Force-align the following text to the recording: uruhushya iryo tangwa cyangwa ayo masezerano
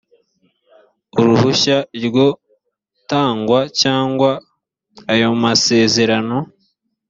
uruhushya 1.19 1.77
iryo 1.97 2.27
tangwa 3.09 3.59
cyangwa 3.81 4.31
ayo 5.13 5.29
masezerano 5.43 6.37